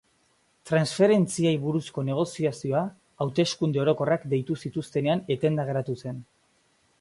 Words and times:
Transferentziei 0.67 1.51
buruzko 1.65 2.03
negoziazioa 2.07 2.81
hauteskunde 3.25 3.83
orokorrak 3.85 4.27
deitu 4.33 4.59
zituztenean 4.63 5.23
etenda 5.37 5.69
geratu 5.71 5.99
zen. 6.07 6.27